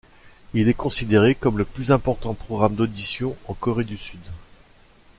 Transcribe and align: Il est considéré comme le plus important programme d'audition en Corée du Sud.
Il 0.55 0.67
est 0.67 0.73
considéré 0.73 1.35
comme 1.35 1.59
le 1.59 1.63
plus 1.63 1.91
important 1.91 2.33
programme 2.33 2.73
d'audition 2.73 3.35
en 3.47 3.53
Corée 3.53 3.83
du 3.83 3.97
Sud. 3.97 4.19